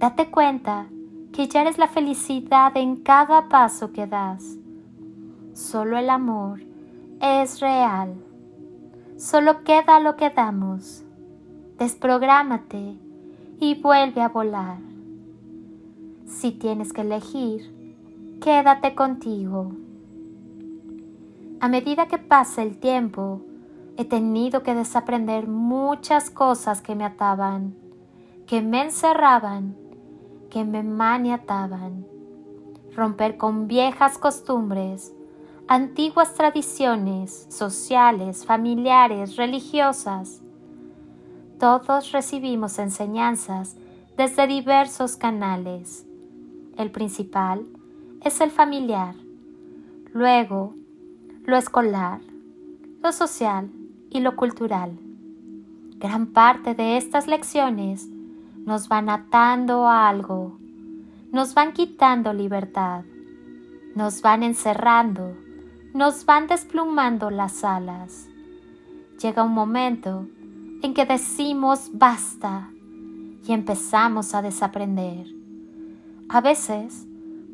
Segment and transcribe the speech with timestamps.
[0.00, 0.86] Date cuenta
[1.30, 4.56] que ya eres la felicidad en cada paso que das.
[5.52, 6.62] Solo el amor
[7.20, 8.14] es real.
[9.18, 11.04] Solo queda lo que damos.
[11.76, 12.96] Desprográmate
[13.60, 14.78] y vuelve a volar.
[16.24, 17.70] Si tienes que elegir,
[18.40, 19.72] quédate contigo.
[21.60, 23.42] A medida que pasa el tiempo,
[23.98, 27.74] he tenido que desaprender muchas cosas que me ataban,
[28.46, 29.76] que me encerraban,
[30.50, 32.06] que me maniataban.
[32.94, 35.14] Romper con viejas costumbres,
[35.68, 40.42] antiguas tradiciones sociales, familiares, religiosas.
[41.58, 43.76] Todos recibimos enseñanzas
[44.16, 46.04] desde diversos canales.
[46.76, 47.64] El principal
[48.22, 49.14] es el familiar.
[50.12, 50.74] Luego,
[51.44, 52.20] lo escolar,
[53.02, 53.70] lo social
[54.10, 54.98] y lo cultural.
[55.98, 58.08] Gran parte de estas lecciones
[58.64, 60.58] nos van atando a algo,
[61.32, 63.04] nos van quitando libertad,
[63.94, 65.36] nos van encerrando,
[65.94, 68.28] nos van desplumando las alas.
[69.20, 70.26] Llega un momento
[70.82, 72.70] en que decimos basta
[73.46, 75.26] y empezamos a desaprender.
[76.28, 77.06] A veces,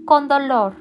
[0.04, 0.76] con dolor,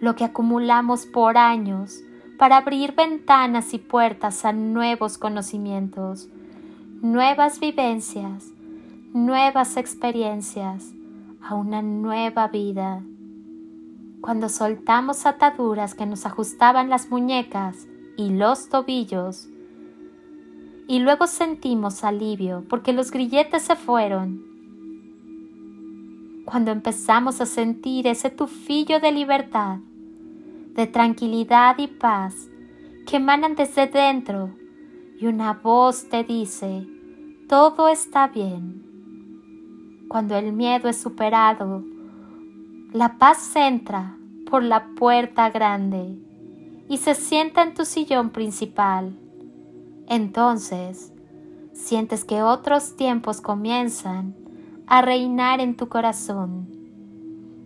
[0.00, 2.00] lo que acumulamos por años
[2.38, 6.28] para abrir ventanas y puertas a nuevos conocimientos,
[7.02, 8.52] nuevas vivencias,
[9.12, 10.92] nuevas experiencias,
[11.40, 13.02] a una nueva vida.
[14.20, 17.86] Cuando soltamos ataduras que nos ajustaban las muñecas
[18.16, 19.48] y los tobillos,
[20.86, 24.42] y luego sentimos alivio porque los grilletes se fueron.
[26.44, 29.78] Cuando empezamos a sentir ese tufillo de libertad,
[30.74, 32.48] de tranquilidad y paz
[33.06, 34.50] que emanan desde dentro
[35.20, 36.86] y una voz te dice,
[37.48, 38.87] todo está bien.
[40.08, 41.84] Cuando el miedo es superado,
[42.92, 44.16] la paz entra
[44.50, 46.16] por la puerta grande
[46.88, 49.14] y se sienta en tu sillón principal.
[50.06, 51.12] Entonces,
[51.74, 54.34] sientes que otros tiempos comienzan
[54.86, 56.66] a reinar en tu corazón,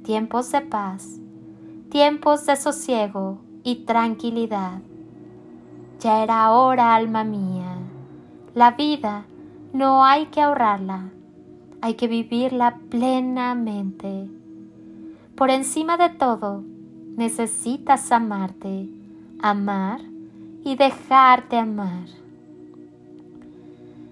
[0.02, 1.20] tiempos de paz,
[1.90, 4.80] tiempos de sosiego y tranquilidad.
[6.00, 7.78] Ya era hora, alma mía.
[8.54, 9.26] La vida
[9.72, 11.12] no hay que ahorrarla,
[11.82, 14.30] hay que vivirla plenamente.
[15.34, 16.64] Por encima de todo,
[17.16, 18.88] necesitas amarte,
[19.40, 20.00] amar
[20.64, 22.06] y dejarte amar.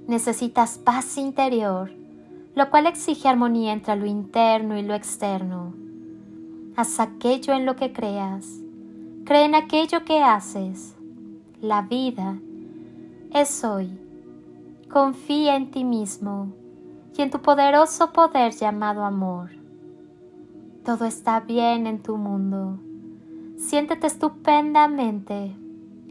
[0.06, 1.90] Necesitas paz interior,
[2.54, 5.72] lo cual exige armonía entre lo interno y lo externo
[6.76, 8.58] Haz aquello en lo que creas.
[9.24, 10.94] Cree en aquello que haces.
[11.60, 12.38] La vida
[13.34, 13.90] es hoy.
[14.88, 16.54] Confía en ti mismo
[17.22, 19.50] en tu poderoso poder llamado amor.
[20.84, 22.78] Todo está bien en tu mundo.
[23.56, 25.56] Siéntete estupendamente.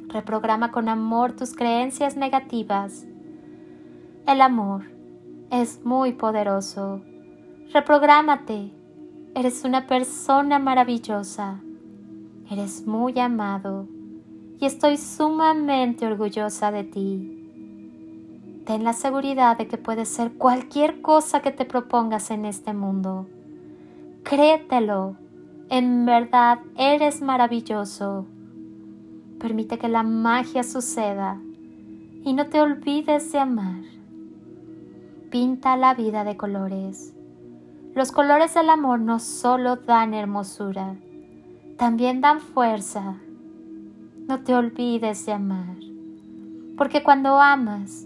[0.07, 3.05] Reprograma con amor tus creencias negativas.
[4.27, 4.85] El amor
[5.49, 7.01] es muy poderoso.
[7.73, 8.73] Reprográmate
[9.35, 11.61] Eres una persona maravillosa.
[12.49, 13.87] Eres muy amado
[14.59, 17.38] y estoy sumamente orgullosa de ti.
[18.69, 23.25] Ten la seguridad de que puedes ser cualquier cosa que te propongas en este mundo.
[24.21, 25.15] Créetelo,
[25.71, 28.27] En verdad eres maravilloso.
[29.39, 31.41] Permite que la magia suceda
[32.23, 33.81] y no te olvides de amar.
[35.31, 37.15] Pinta la vida de colores.
[37.95, 40.95] Los colores del amor no solo dan hermosura,
[41.79, 43.15] también dan fuerza.
[44.27, 45.75] No te olvides de amar,
[46.77, 48.05] porque cuando amas,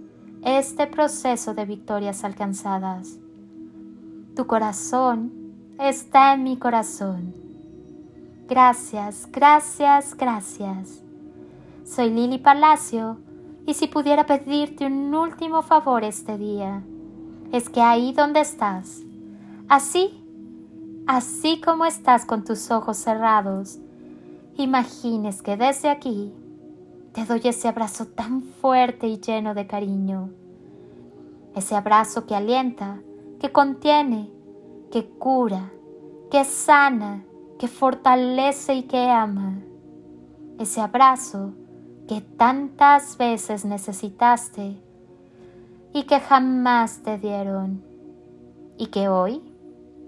[0.43, 3.17] este proceso de victorias alcanzadas.
[4.35, 5.31] Tu corazón
[5.79, 7.33] está en mi corazón.
[8.47, 11.03] Gracias, gracias, gracias.
[11.85, 13.17] Soy Lili Palacio
[13.67, 16.81] y si pudiera pedirte un último favor este día,
[17.51, 19.01] es que ahí donde estás,
[19.67, 20.23] así,
[21.05, 23.77] así como estás con tus ojos cerrados,
[24.57, 26.33] imagines que desde aquí
[27.13, 30.29] te doy ese abrazo tan fuerte y lleno de cariño.
[31.55, 33.01] Ese abrazo que alienta,
[33.39, 34.31] que contiene,
[34.91, 35.71] que cura,
[36.29, 37.25] que sana,
[37.59, 39.59] que fortalece y que ama.
[40.59, 41.53] Ese abrazo
[42.07, 44.77] que tantas veces necesitaste
[45.93, 47.83] y que jamás te dieron
[48.77, 49.41] y que hoy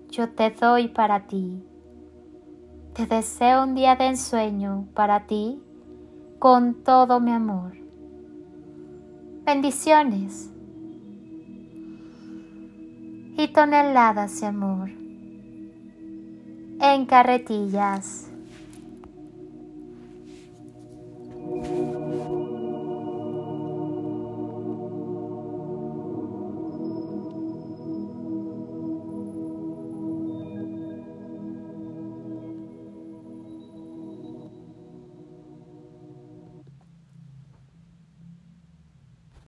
[0.09, 1.63] yo te doy para ti.
[2.93, 5.62] Te deseo un día de ensueño para ti
[6.43, 7.71] con todo mi amor.
[9.45, 10.51] Bendiciones
[13.37, 14.89] y toneladas de amor
[16.81, 18.29] en carretillas.